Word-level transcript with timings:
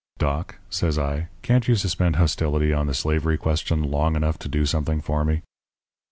Doc,' 0.17 0.55
says 0.67 0.97
I, 0.97 1.27
'can't 1.43 1.67
you 1.67 1.75
suspend 1.75 2.15
hostility 2.15 2.73
on 2.73 2.87
the 2.87 2.93
slavery 2.95 3.37
question 3.37 3.83
long 3.83 4.15
enough 4.15 4.39
to 4.39 4.49
do 4.49 4.65
something 4.65 4.99
for 4.99 5.23
me?' 5.23 5.43